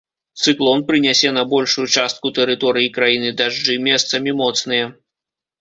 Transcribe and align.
Цыклон 0.43 0.79
прынясе 0.87 1.29
на 1.35 1.43
большую 1.51 1.85
частку 1.99 2.33
тэрыторыі 2.39 2.91
краіны 2.97 3.29
дажджы, 3.43 3.79
месцамі 3.89 4.37
моцныя. 4.45 4.93